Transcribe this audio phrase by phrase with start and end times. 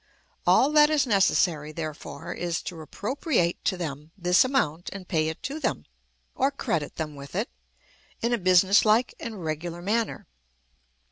[0.47, 5.43] All that is necessary, therefore, is to appropriate to them this amount and pay it
[5.43, 5.85] to them,
[6.33, 7.51] or credit them with it,
[8.19, 10.25] in a business like and regular manner.